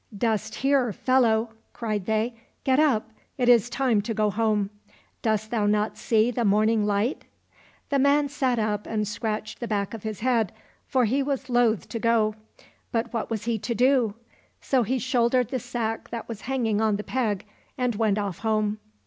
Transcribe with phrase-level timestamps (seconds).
[0.27, 4.71] "Dost hear, fellow!" cried they;" get up, it is time to go home.
[5.21, 7.25] Dost thou not see the morning light?"
[7.91, 10.01] The man sat 32 THE STORY OF THE WIND up and scratched the back of
[10.01, 10.51] his head,
[10.87, 12.33] for he was loath to go.
[12.91, 14.15] But what was he to do?
[14.59, 17.45] So he shouldered the sack that was hanging on the peg,
[17.77, 18.79] and went off home.